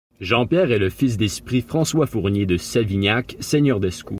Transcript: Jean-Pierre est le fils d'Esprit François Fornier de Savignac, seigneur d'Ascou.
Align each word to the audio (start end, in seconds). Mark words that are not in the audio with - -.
Jean-Pierre 0.19 0.71
est 0.71 0.79
le 0.79 0.89
fils 0.89 1.15
d'Esprit 1.15 1.61
François 1.61 2.07
Fornier 2.07 2.47
de 2.47 2.57
Savignac, 2.57 3.37
seigneur 3.39 3.79
d'Ascou. 3.79 4.09